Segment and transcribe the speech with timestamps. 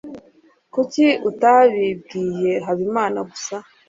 [0.73, 3.55] Kuki utabibwiye habimana gusa